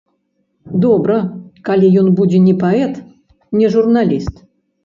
[0.85, 1.17] Добра,
[1.69, 2.93] калі ён будзе не паэт,
[3.61, 4.35] не журналіст.